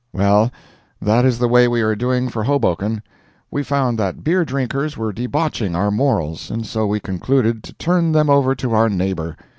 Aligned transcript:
Well 0.13 0.49
that 0.99 1.25
is 1.25 1.37
the 1.37 1.47
way 1.47 1.67
we 1.67 1.81
are 1.81 1.95
doing 1.95 2.27
for 2.27 2.43
Hoboken. 2.45 3.03
We 3.51 3.61
found 3.61 3.99
that 3.99 4.23
beer 4.23 4.43
drinkers 4.43 4.97
were 4.97 5.13
debauching 5.13 5.75
our 5.75 5.91
morals, 5.91 6.49
and 6.49 6.65
so 6.65 6.87
we 6.87 6.99
concluded 6.99 7.63
to 7.65 7.73
turn 7.73 8.11
them 8.11 8.27
over 8.27 8.55
to 8.55 8.73
our 8.73 8.89
neighbor. 8.89 9.37